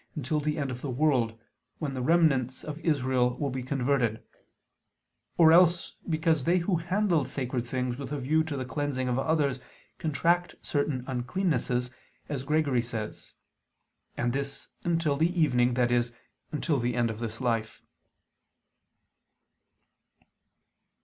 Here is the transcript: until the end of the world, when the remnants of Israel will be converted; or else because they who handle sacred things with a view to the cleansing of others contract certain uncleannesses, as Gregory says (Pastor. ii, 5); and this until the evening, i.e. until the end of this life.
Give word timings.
until 0.15 0.39
the 0.39 0.57
end 0.57 0.71
of 0.71 0.81
the 0.81 0.89
world, 0.89 1.37
when 1.77 1.93
the 1.93 2.01
remnants 2.01 2.63
of 2.63 2.79
Israel 2.79 3.37
will 3.37 3.51
be 3.51 3.61
converted; 3.61 4.23
or 5.37 5.51
else 5.51 5.93
because 6.09 6.43
they 6.43 6.57
who 6.57 6.77
handle 6.77 7.23
sacred 7.23 7.67
things 7.67 7.97
with 7.97 8.11
a 8.11 8.17
view 8.19 8.43
to 8.43 8.57
the 8.57 8.65
cleansing 8.65 9.07
of 9.07 9.19
others 9.19 9.59
contract 9.99 10.55
certain 10.63 11.05
uncleannesses, 11.05 11.91
as 12.29 12.43
Gregory 12.43 12.81
says 12.81 13.35
(Pastor. 13.37 13.37
ii, 13.37 14.15
5); 14.17 14.25
and 14.25 14.33
this 14.33 14.69
until 14.83 15.17
the 15.17 15.39
evening, 15.39 15.77
i.e. 15.79 16.01
until 16.51 16.79
the 16.79 16.95
end 16.95 17.11
of 17.11 17.19
this 17.19 17.39
life. 17.39 17.83